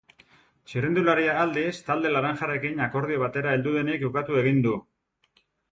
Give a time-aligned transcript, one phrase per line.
[0.71, 4.79] Txirrindularia, aldiz, talde laranjarekin akordio batera heldu denik ukatu egin du.